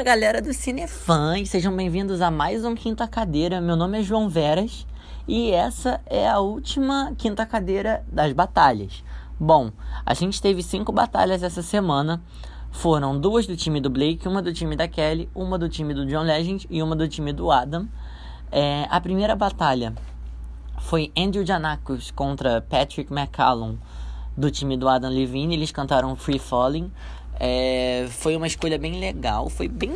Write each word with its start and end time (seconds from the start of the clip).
Fala 0.00 0.14
galera 0.14 0.40
do 0.40 0.54
Cinefãs, 0.54 1.50
sejam 1.50 1.76
bem-vindos 1.76 2.22
a 2.22 2.30
mais 2.30 2.64
um 2.64 2.74
Quinta 2.74 3.06
Cadeira. 3.06 3.60
Meu 3.60 3.76
nome 3.76 4.00
é 4.00 4.02
João 4.02 4.30
Veras 4.30 4.86
e 5.28 5.50
essa 5.50 6.00
é 6.06 6.26
a 6.26 6.38
última 6.38 7.12
Quinta 7.18 7.44
Cadeira 7.44 8.02
das 8.10 8.32
batalhas. 8.32 9.04
Bom, 9.38 9.70
a 10.06 10.14
gente 10.14 10.40
teve 10.40 10.62
cinco 10.62 10.90
batalhas 10.90 11.42
essa 11.42 11.60
semana. 11.60 12.22
Foram 12.70 13.20
duas 13.20 13.46
do 13.46 13.54
time 13.54 13.78
do 13.78 13.90
Blake, 13.90 14.26
uma 14.26 14.40
do 14.40 14.54
time 14.54 14.74
da 14.74 14.88
Kelly, 14.88 15.28
uma 15.34 15.58
do 15.58 15.68
time 15.68 15.92
do 15.92 16.06
John 16.06 16.22
Legend 16.22 16.66
e 16.70 16.82
uma 16.82 16.96
do 16.96 17.06
time 17.06 17.30
do 17.30 17.50
Adam. 17.50 17.86
É, 18.50 18.86
a 18.88 18.98
primeira 19.02 19.36
batalha 19.36 19.92
foi 20.78 21.12
Andrew 21.14 21.44
Janakos 21.44 22.10
contra 22.10 22.62
Patrick 22.62 23.12
McCallum 23.12 23.76
do 24.34 24.50
time 24.50 24.78
do 24.78 24.88
Adam 24.88 25.10
Levine. 25.10 25.54
Eles 25.54 25.70
cantaram 25.70 26.16
Free 26.16 26.38
Falling. 26.38 26.90
É, 27.42 28.06
foi 28.10 28.36
uma 28.36 28.46
escolha 28.46 28.78
bem 28.78 29.00
legal, 29.00 29.48
foi 29.48 29.66
bem 29.66 29.94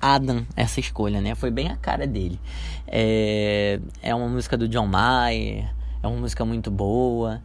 Adam 0.00 0.46
essa 0.56 0.80
escolha, 0.80 1.20
né? 1.20 1.34
Foi 1.34 1.50
bem 1.50 1.68
a 1.68 1.76
cara 1.76 2.06
dele. 2.06 2.40
É, 2.86 3.78
é 4.02 4.14
uma 4.14 4.26
música 4.26 4.56
do 4.56 4.66
John 4.66 4.86
Mayer, 4.86 5.70
é 6.02 6.06
uma 6.06 6.16
música 6.16 6.42
muito 6.42 6.70
boa. 6.70 7.42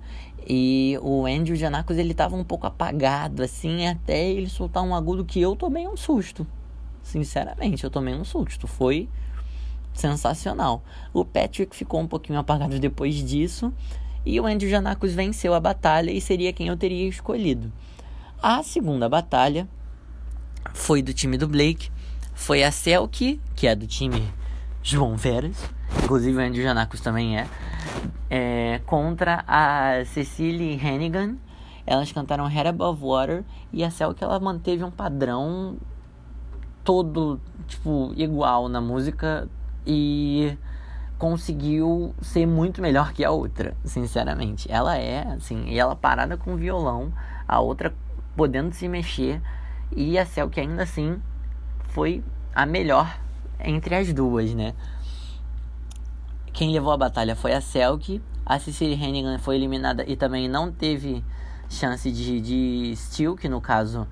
E 0.47 0.97
o 1.01 1.25
Andrew 1.25 1.57
Janakos 1.57 1.97
ele 1.97 2.13
tava 2.13 2.37
um 2.37 2.45
pouco 2.45 2.65
apagado, 2.65 3.43
assim, 3.43 3.87
até 3.87 4.29
ele 4.29 4.47
soltar 4.47 4.83
um 4.83 4.95
agudo 4.95 5.25
que 5.25 5.41
eu 5.41 5.53
tomei 5.53 5.85
um 5.85 5.97
susto. 5.97 6.47
Sinceramente, 7.03 7.83
eu 7.83 7.89
tomei 7.89 8.13
um 8.13 8.23
susto. 8.23 8.67
Foi 8.67 9.09
sensacional. 9.93 10.81
O 11.13 11.25
Patrick 11.25 11.75
ficou 11.75 11.99
um 11.99 12.07
pouquinho 12.07 12.39
apagado 12.39 12.79
depois 12.79 13.15
disso. 13.15 13.73
E 14.25 14.39
o 14.39 14.45
Andrew 14.45 14.69
Janakos 14.69 15.13
venceu 15.13 15.53
a 15.53 15.59
batalha 15.59 16.09
e 16.09 16.21
seria 16.21 16.53
quem 16.53 16.67
eu 16.67 16.77
teria 16.77 17.09
escolhido. 17.09 17.71
A 18.43 18.63
segunda 18.63 19.07
batalha 19.07 19.69
foi 20.73 21.03
do 21.03 21.13
time 21.13 21.37
do 21.37 21.47
Blake. 21.47 21.91
Foi 22.33 22.63
a 22.63 22.71
Selkie, 22.71 23.39
que 23.55 23.67
é 23.67 23.75
do 23.75 23.85
time 23.85 24.33
João 24.81 25.15
Veras. 25.15 25.69
Inclusive 26.03 26.35
o 26.35 26.41
Andrew 26.41 26.63
Janakos 26.63 27.01
também 27.01 27.37
é. 27.37 27.47
é 28.31 28.81
contra 28.87 29.43
a 29.47 30.03
Cecily 30.05 30.73
Hannigan. 30.83 31.35
Elas 31.85 32.11
cantaram 32.11 32.47
Head 32.47 32.69
Above 32.69 32.99
Water. 33.03 33.43
E 33.71 33.83
a 33.83 33.91
Selkie 33.91 34.23
ela 34.23 34.39
manteve 34.39 34.83
um 34.83 34.89
padrão 34.89 35.77
todo, 36.83 37.39
tipo, 37.67 38.11
igual 38.15 38.67
na 38.67 38.81
música. 38.81 39.47
E 39.85 40.57
conseguiu 41.19 42.15
ser 42.23 42.47
muito 42.47 42.81
melhor 42.81 43.13
que 43.13 43.23
a 43.23 43.29
outra, 43.29 43.77
sinceramente. 43.83 44.67
Ela 44.71 44.97
é, 44.97 45.27
assim, 45.33 45.65
e 45.67 45.77
ela 45.77 45.95
parada 45.95 46.35
com 46.37 46.55
violão, 46.55 47.13
a 47.47 47.59
outra 47.59 47.93
podendo 48.35 48.73
se 48.73 48.87
mexer. 48.87 49.41
E 49.95 50.17
a 50.17 50.25
Cell 50.25 50.49
que 50.49 50.59
ainda 50.59 50.83
assim 50.83 51.21
foi 51.89 52.23
a 52.53 52.65
melhor 52.65 53.19
entre 53.59 53.95
as 53.95 54.13
duas, 54.13 54.53
né? 54.53 54.73
Quem 56.53 56.71
levou 56.71 56.91
a 56.91 56.97
batalha 56.97 57.35
foi 57.35 57.53
a 57.53 57.61
Selk. 57.61 58.21
A 58.45 58.59
Cecily 58.59 58.93
Hennigan 58.93 59.37
foi 59.37 59.55
eliminada 59.55 60.03
e 60.07 60.15
também 60.15 60.49
não 60.49 60.71
teve 60.71 61.23
chance 61.69 62.11
de, 62.11 62.41
de 62.41 62.93
steal, 62.95 63.35
que 63.35 63.47
no 63.47 63.61
caso 63.61 64.07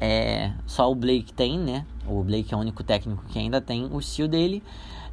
é 0.00 0.52
só 0.66 0.90
o 0.90 0.94
Blake 0.94 1.32
tem, 1.32 1.58
né? 1.58 1.84
O 2.06 2.22
Blake 2.22 2.52
é 2.52 2.56
o 2.56 2.60
único 2.60 2.84
técnico 2.84 3.24
que 3.26 3.38
ainda 3.38 3.60
tem 3.60 3.88
o 3.90 4.00
steal 4.00 4.28
dele. 4.28 4.62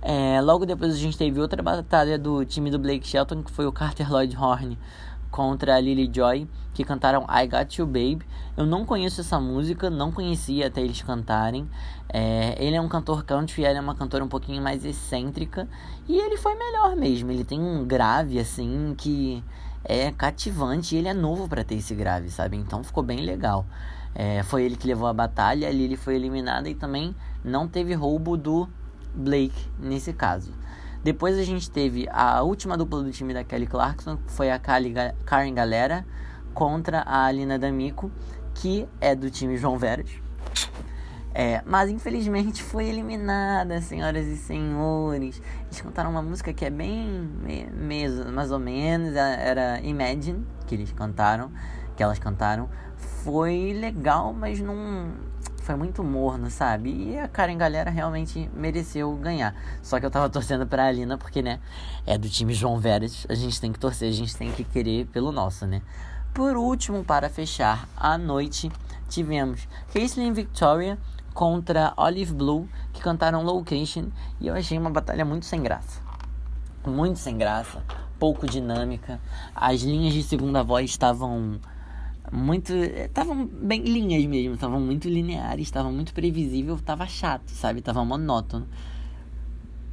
É, 0.02 0.40
logo 0.42 0.66
depois 0.66 0.94
a 0.94 0.98
gente 0.98 1.18
teve 1.18 1.40
outra 1.40 1.62
batalha 1.62 2.18
do 2.18 2.46
time 2.46 2.70
do 2.70 2.80
Blake 2.80 3.08
Shelton, 3.08 3.44
que 3.44 3.52
foi 3.52 3.66
o 3.66 3.72
Carter 3.72 4.10
Lloyd 4.12 4.36
Horn 4.38 4.78
contra 5.32 5.76
a 5.76 5.80
Lily 5.80 6.10
Joy, 6.14 6.48
que 6.74 6.84
cantaram 6.84 7.26
I 7.30 7.48
Got 7.48 7.80
You 7.80 7.86
Babe. 7.86 8.22
Eu 8.58 8.66
não 8.66 8.86
conheço 8.86 9.22
essa 9.22 9.40
música, 9.40 9.90
não 9.90 10.12
conhecia 10.12 10.68
até 10.68 10.82
eles 10.82 11.02
cantarem. 11.02 11.70
É, 12.08 12.56
ele 12.64 12.76
é 12.76 12.82
um 12.82 12.88
cantor 12.88 13.24
country, 13.24 13.64
ela 13.64 13.78
é 13.78 13.82
uma 13.82 13.96
cantora 13.96 14.24
um 14.24 14.28
pouquinho 14.28 14.62
mais 14.62 14.84
excêntrica. 14.84 15.68
E 16.08 16.18
ele 16.18 16.38
foi 16.38 16.56
melhor 16.56 16.96
mesmo. 16.96 17.32
Ele 17.32 17.44
tem 17.44 17.60
um 17.60 17.86
grave 17.86 18.40
assim 18.40 18.96
que 18.98 19.44
é 19.84 20.12
cativante 20.12 20.96
e 20.96 21.00
ele 21.00 21.08
é 21.08 21.14
novo 21.14 21.48
para 21.48 21.64
ter 21.64 21.76
esse 21.76 21.96
grave, 21.96 22.30
sabe? 22.30 22.58
Então 22.58 22.84
ficou 22.84 23.04
bem 23.04 23.22
legal. 23.22 23.66
É, 24.14 24.44
foi 24.44 24.64
ele 24.64 24.76
que 24.76 24.88
levou 24.88 25.08
a 25.08 25.14
batalha, 25.14 25.68
a 25.68 25.72
Lily 25.72 25.96
foi 25.96 26.16
eliminada 26.16 26.68
e 26.70 26.76
também 26.76 27.16
não 27.44 27.68
teve 27.68 27.94
roubo 27.94 28.36
do 28.36 28.68
Blake 29.14 29.68
nesse 29.80 30.14
caso. 30.14 30.52
Depois 31.04 31.38
a 31.38 31.44
gente 31.44 31.72
teve 31.72 32.08
a 32.12 32.42
última 32.42 32.78
dupla 32.78 33.02
do 33.02 33.12
time 33.12 33.34
da 33.34 33.44
Kelly 33.44 33.68
Clarkson, 33.68 34.18
que 34.18 34.32
foi 34.32 34.52
a 34.52 34.60
Karen 34.60 35.54
Galera 35.54 36.06
contra 36.54 37.00
a 37.02 37.26
Alina 37.26 37.58
D'Amico, 37.58 38.12
que 38.54 38.88
é 39.00 39.16
do 39.16 39.30
time 39.30 39.56
João 39.56 39.78
Veras. 39.78 40.10
É, 41.34 41.62
mas 41.66 41.90
infelizmente 41.90 42.62
foi 42.62 42.88
eliminada, 42.88 43.80
senhoras 43.82 44.28
e 44.28 44.36
senhores. 44.36 45.42
Eles 45.68 45.82
cantaram 45.82 46.10
uma 46.10 46.22
música 46.22 46.52
que 46.52 46.66
é 46.66 46.70
bem 46.70 47.08
me, 47.08 48.10
mais 48.34 48.52
ou 48.52 48.60
menos, 48.60 49.16
era 49.16 49.80
Imagine, 49.82 50.46
que 50.68 50.76
eles 50.76 50.92
cantaram, 50.92 51.50
que 51.96 52.04
elas 52.04 52.20
cantaram. 52.20 52.70
Foi 53.24 53.74
legal, 53.80 54.34
mas 54.34 54.60
não 54.60 55.14
foi 55.70 55.76
muito 55.76 56.04
morno, 56.04 56.50
sabe? 56.50 56.90
E 56.90 57.20
a 57.20 57.28
Karen 57.28 57.56
Galera 57.56 57.92
realmente 57.92 58.50
mereceu 58.56 59.16
ganhar. 59.18 59.54
Só 59.84 60.00
que 60.00 60.06
eu 60.08 60.10
tava 60.10 60.28
torcendo 60.34 60.66
pra 60.66 60.88
Alina, 60.88 61.16
porque, 61.16 61.44
né, 61.44 61.60
é 62.08 62.18
do 62.18 62.28
time 62.28 62.56
João 62.56 62.80
Veras. 62.80 63.28
A 63.30 63.36
gente 63.36 63.62
tem 63.62 63.72
que 63.72 63.78
torcer, 63.78 64.10
a 64.10 64.12
gente 64.12 64.36
tem 64.36 64.52
que 64.52 64.64
querer 64.64 65.06
pelo 65.06 65.32
nosso, 65.32 65.68
né? 65.68 65.84
Por 66.34 66.58
último, 66.58 67.04
para 67.04 67.30
fechar 67.30 67.88
a 67.96 68.18
noite, 68.18 68.72
tivemos 69.08 69.68
Caitlyn 69.94 70.34
Victoria 70.34 70.98
contra 71.36 71.94
Olive 71.96 72.34
Blue, 72.34 72.68
que 72.92 73.00
cantaram 73.00 73.44
Location. 73.44 74.08
E 74.42 74.48
eu 74.48 74.56
achei 74.56 74.76
uma 74.76 74.90
batalha 74.90 75.24
muito 75.24 75.46
sem 75.46 75.62
graça. 75.62 76.02
Muito 76.84 77.20
sem 77.20 77.38
graça, 77.38 77.84
pouco 78.18 78.48
dinâmica. 78.48 79.20
As 79.54 79.82
linhas 79.82 80.16
de 80.16 80.24
segunda 80.24 80.64
voz 80.64 80.90
estavam 80.90 81.60
muito. 82.32 82.74
Estavam 82.74 83.46
bem 83.46 83.82
linhas 83.84 84.24
mesmo, 84.26 84.56
estavam 84.56 84.80
muito 84.80 85.08
lineares, 85.08 85.68
estavam 85.68 85.92
muito 85.92 86.14
previsível, 86.14 86.78
tava 86.78 87.06
chato, 87.08 87.50
sabe? 87.50 87.82
Tava 87.82 88.04
monótono. 88.06 88.68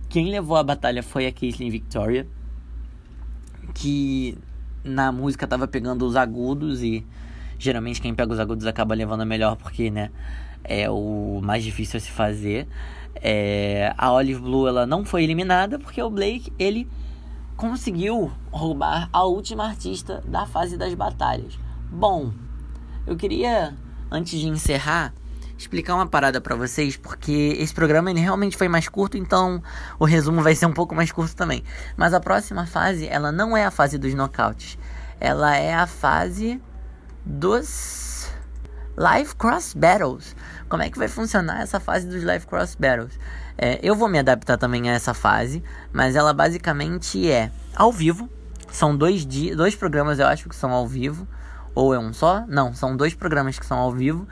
Quem 0.09 0.31
levou 0.31 0.57
a 0.57 0.63
batalha 0.63 1.03
foi 1.03 1.27
a 1.27 1.33
Caitlyn 1.33 1.71
Victoria, 1.71 2.27
que 3.75 4.39
na 4.85 5.11
música 5.11 5.47
tava 5.47 5.67
pegando 5.67 6.07
os 6.07 6.15
agudos 6.15 6.83
e 6.83 7.05
geralmente 7.59 8.01
quem 8.01 8.15
pega 8.15 8.33
os 8.33 8.39
agudos 8.39 8.67
acaba 8.67 8.95
levando 8.95 9.23
a 9.23 9.27
melhor 9.27 9.57
porque, 9.57 9.91
né, 9.91 10.11
é 10.63 10.89
o 10.89 11.41
mais 11.43 11.65
difícil 11.65 11.99
a 11.99 12.01
se 12.01 12.11
fazer. 12.11 12.69
É, 13.17 13.95
a 13.97 14.13
Olive 14.13 14.41
Blue 14.41 14.69
ela 14.69 14.87
não 14.87 15.05
foi 15.05 15.25
eliminada 15.25 15.79
porque 15.79 16.01
o 16.03 16.11
Blake 16.11 16.53
ele 16.59 16.89
conseguiu 17.57 18.31
roubar 18.51 19.09
a 19.13 19.25
última 19.25 19.65
artista 19.65 20.23
da 20.27 20.47
fase 20.47 20.77
das 20.77 20.95
batalhas. 20.95 21.59
Bom, 21.91 22.33
eu 23.07 23.17
queria, 23.17 23.75
antes 24.11 24.39
de 24.39 24.49
encerrar, 24.49 25.15
explicar 25.57 25.95
uma 25.95 26.07
parada 26.07 26.41
para 26.41 26.55
vocês, 26.55 26.97
porque 26.97 27.57
esse 27.59 27.73
programa 27.73 28.11
ele 28.11 28.21
realmente 28.21 28.57
foi 28.57 28.69
mais 28.69 28.89
curto, 28.89 29.17
então 29.17 29.63
o 29.99 30.05
resumo 30.05 30.43
vai 30.43 30.55
ser 30.55 30.67
um 30.67 30.73
pouco 30.73 30.95
mais 30.95 31.11
curto 31.11 31.35
também. 31.35 31.63
Mas 31.97 32.13
a 32.13 32.21
próxima 32.21 32.67
fase, 32.67 33.07
ela 33.09 33.33
não 33.33 33.57
é 33.57 33.65
a 33.65 33.71
fase 33.71 33.99
dos 33.99 34.15
knockouts. 34.15 34.79
Ela 35.19 35.57
é 35.57 35.75
a 35.75 35.87
fase 35.87 36.61
dos 37.25 38.29
Live 38.97 39.35
Cross 39.37 39.75
Battles. 39.75 40.37
Como 40.69 40.83
é 40.83 40.91
que 40.91 40.99
vai 40.99 41.09
funcionar 41.09 41.63
essa 41.63 41.81
fase 41.81 42.07
dos 42.07 42.23
Live 42.23 42.47
Cross 42.47 42.75
Battles? 42.75 43.19
É, 43.57 43.79
eu 43.83 43.95
vou 43.95 44.09
me 44.09 44.19
adaptar 44.19 44.59
também 44.59 44.91
a 44.91 44.93
essa 44.93 45.15
fase, 45.15 45.63
mas 45.93 46.17
ela 46.17 46.35
basicamente 46.35 47.31
é 47.31 47.51
ao 47.75 47.91
vivo. 47.91 48.29
São 48.71 48.95
dois, 48.95 49.25
dias, 49.25 49.57
dois 49.57 49.75
programas, 49.75 50.19
eu 50.19 50.27
acho 50.27 50.49
que 50.49 50.57
são 50.57 50.73
ao 50.73 50.87
vivo. 50.87 51.27
Ou 51.77 51.93
é 51.93 51.99
um 51.99 52.11
só? 52.11 52.43
Não, 52.49 52.73
são 52.73 52.97
dois 52.97 53.15
programas 53.15 53.59
que 53.59 53.67
são 53.67 53.77
ao 53.77 53.93
vivo. 53.93 54.27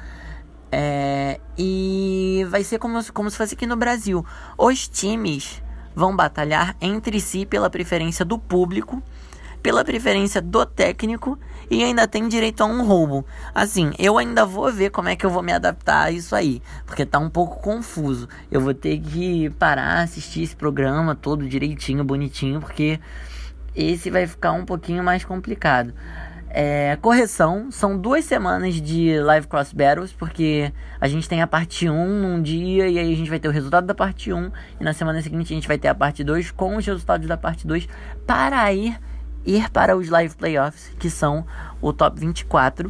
É, 0.73 1.39
e 1.59 2.45
vai 2.49 2.65
ser 2.65 2.79
como, 2.79 2.99
como 3.13 3.31
se 3.31 3.37
fosse 3.37 3.55
aqui 3.55 3.67
no 3.67 3.77
Brasil. 3.77 4.25
Os 4.57 4.89
times 4.89 5.63
vão 5.95 6.17
batalhar 6.17 6.75
entre 6.81 7.21
si 7.21 7.45
pela 7.45 7.69
preferência 7.69 8.25
do 8.25 8.39
público, 8.39 9.03
pela 9.63 9.85
preferência 9.85 10.41
do 10.41 10.65
técnico 10.65 11.39
e 11.71 11.85
ainda 11.85 12.09
tem 12.09 12.27
direito 12.29 12.63
a 12.63 12.67
um 12.67 12.83
roubo. 12.83 13.27
Assim, 13.55 13.93
eu 13.99 14.17
ainda 14.17 14.47
vou 14.47 14.73
ver 14.73 14.89
como 14.91 15.11
é 15.11 15.15
que 15.15 15.27
eu 15.27 15.31
vou 15.31 15.43
me 15.43 15.53
adaptar 15.53 16.05
a 16.05 16.11
isso 16.11 16.35
aí, 16.35 16.63
porque 16.87 17.05
tá 17.05 17.19
um 17.19 17.29
pouco 17.29 17.61
confuso. 17.61 18.27
Eu 18.51 18.63
vou 18.63 18.73
ter 18.73 18.99
que 18.99 19.51
parar, 19.51 20.01
assistir 20.01 20.45
esse 20.45 20.57
programa 20.57 21.15
todo 21.15 21.47
direitinho, 21.47 22.03
bonitinho, 22.05 22.61
porque 22.61 22.99
esse 23.77 24.11
vai 24.11 24.27
ficar 24.27 24.53
um 24.53 24.65
pouquinho 24.65 25.05
mais 25.05 25.27
complicado. 25.27 25.93
É, 26.57 26.97
correção, 27.03 27.69
são 27.73 27.99
duas 27.99 28.25
semanas 28.25 28.81
de 28.81 29.19
Live 29.19 29.49
Cross 29.49 29.73
Battles, 29.73 30.13
porque 30.13 30.73
a 31.01 31.09
gente 31.09 31.29
tem 31.29 31.43
a 31.43 31.49
parte 31.49 31.91
1 31.91 32.21
num 32.21 32.41
dia 32.41 32.87
e 32.87 32.97
aí 32.97 33.13
a 33.13 33.17
gente 33.17 33.29
vai 33.29 33.41
ter 33.41 33.49
o 33.49 33.51
resultado 33.51 33.89
da 33.89 33.95
parte 33.95 34.33
1 34.33 34.53
e 34.81 34.85
na 34.85 34.93
semana 34.93 35.21
seguinte 35.21 35.53
a 35.53 35.57
gente 35.57 35.67
vai 35.67 35.79
ter 35.79 35.89
a 35.89 35.95
parte 35.97 36.23
2 36.23 36.53
com 36.53 36.77
os 36.77 36.87
resultados 36.87 37.27
da 37.27 37.37
parte 37.37 37.67
2 37.67 37.89
para 38.25 38.73
ir, 38.73 38.97
ir 39.45 39.69
para 39.71 39.97
os 39.97 40.09
Live 40.09 40.37
Playoffs, 40.37 40.93
que 40.97 41.11
são 41.11 41.45
o 41.83 41.93
top 41.93 42.21
24, 42.21 42.89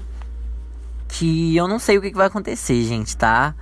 que 1.08 1.56
eu 1.56 1.66
não 1.66 1.78
sei 1.78 1.96
o 1.96 2.02
que, 2.02 2.10
que 2.10 2.18
vai 2.18 2.26
acontecer, 2.26 2.82
gente, 2.82 3.16
tá? 3.16 3.54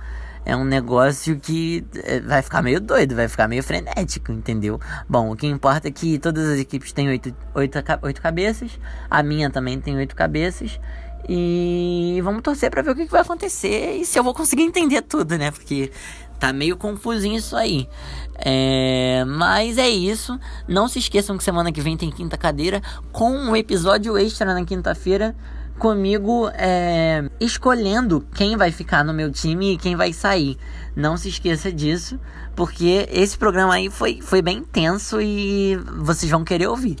É 0.45 0.55
um 0.55 0.65
negócio 0.65 1.39
que 1.39 1.85
é, 2.03 2.19
vai 2.19 2.41
ficar 2.41 2.61
meio 2.61 2.79
doido, 2.81 3.15
vai 3.15 3.27
ficar 3.27 3.47
meio 3.47 3.63
frenético, 3.63 4.31
entendeu? 4.31 4.79
Bom, 5.07 5.31
o 5.31 5.35
que 5.35 5.47
importa 5.47 5.87
é 5.87 5.91
que 5.91 6.19
todas 6.19 6.49
as 6.49 6.59
equipes 6.59 6.91
têm 6.91 7.09
oito, 7.09 7.33
oito, 7.55 7.79
oito 8.01 8.21
cabeças, 8.21 8.71
a 9.09 9.23
minha 9.23 9.49
também 9.49 9.79
tem 9.79 9.95
oito 9.95 10.15
cabeças. 10.15 10.79
E 11.27 12.19
vamos 12.21 12.41
torcer 12.41 12.69
para 12.69 12.81
ver 12.81 12.91
o 12.91 12.95
que, 12.95 13.05
que 13.05 13.11
vai 13.11 13.21
acontecer 13.21 13.95
e 13.95 14.05
se 14.05 14.19
eu 14.19 14.23
vou 14.23 14.33
conseguir 14.33 14.63
entender 14.63 15.01
tudo, 15.01 15.37
né? 15.37 15.51
Porque 15.51 15.89
tá 16.37 16.51
meio 16.51 16.75
confusinho 16.75 17.37
isso 17.37 17.55
aí. 17.55 17.87
É, 18.35 19.23
mas 19.25 19.77
é 19.77 19.87
isso. 19.87 20.37
Não 20.67 20.89
se 20.89 20.99
esqueçam 20.99 21.37
que 21.37 21.43
semana 21.43 21.71
que 21.71 21.79
vem 21.79 21.95
tem 21.95 22.11
quinta 22.11 22.37
cadeira 22.37 22.81
com 23.13 23.31
um 23.31 23.55
episódio 23.55 24.17
extra 24.17 24.53
na 24.53 24.65
quinta-feira 24.65 25.33
comigo 25.77 26.49
é, 26.53 27.29
escolhendo 27.39 28.25
quem 28.33 28.55
vai 28.55 28.71
ficar 28.71 29.03
no 29.03 29.13
meu 29.13 29.31
time 29.31 29.73
e 29.73 29.77
quem 29.77 29.95
vai 29.95 30.13
sair. 30.13 30.57
Não 30.95 31.17
se 31.17 31.29
esqueça 31.29 31.71
disso, 31.71 32.19
porque 32.55 33.07
esse 33.11 33.37
programa 33.37 33.73
aí 33.73 33.89
foi, 33.89 34.21
foi 34.21 34.41
bem 34.41 34.63
tenso 34.63 35.19
e 35.19 35.75
vocês 35.97 36.31
vão 36.31 36.43
querer 36.43 36.67
ouvir. 36.67 36.97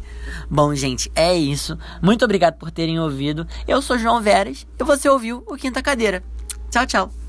Bom, 0.49 0.73
gente, 0.73 1.11
é 1.15 1.35
isso. 1.35 1.77
Muito 2.01 2.25
obrigado 2.25 2.55
por 2.55 2.71
terem 2.71 2.99
ouvido. 2.99 3.47
Eu 3.67 3.81
sou 3.81 3.97
João 3.97 4.21
Veras 4.21 4.65
e 4.79 4.83
você 4.83 5.07
ouviu 5.07 5.43
o 5.45 5.55
Quinta 5.55 5.81
Cadeira. 5.81 6.23
Tchau, 6.71 6.85
tchau. 6.85 7.22